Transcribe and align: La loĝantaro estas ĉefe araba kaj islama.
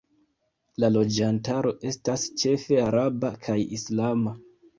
La 0.83 0.87
loĝantaro 0.93 1.73
estas 1.91 2.25
ĉefe 2.45 2.81
araba 2.87 3.33
kaj 3.45 3.59
islama. 3.79 4.35